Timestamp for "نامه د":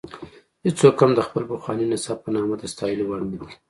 2.35-2.63